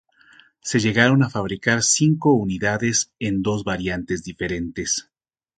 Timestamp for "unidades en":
2.33-3.43